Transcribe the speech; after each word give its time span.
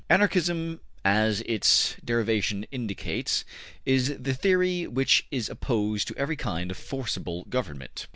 Anarchism, 0.09 0.79
as 1.05 1.41
its 1.41 1.95
derivation 2.03 2.63
indicates, 2.71 3.45
is 3.85 4.17
the 4.17 4.33
theory 4.33 4.87
which 4.87 5.27
is 5.29 5.47
opposed 5.47 6.07
to 6.07 6.15
every 6.17 6.35
kind 6.35 6.71
of 6.71 6.77
forcible 6.77 7.43
government. 7.43 8.07